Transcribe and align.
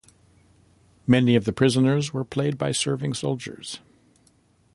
Many 1.05 1.35
of 1.35 1.45
the 1.45 1.53
prisoners 1.53 2.11
were 2.11 2.25
played 2.25 2.57
by 2.57 2.71
serving 2.71 3.13
soldiers. 3.13 3.81